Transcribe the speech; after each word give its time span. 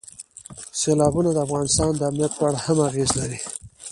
سیلابونه 0.81 1.29
د 1.33 1.37
افغانستان 1.45 1.91
د 1.95 2.01
امنیت 2.09 2.31
په 2.39 2.43
اړه 2.49 2.59
هم 2.65 2.77
اغېز 2.89 3.11
لري. 3.19 3.39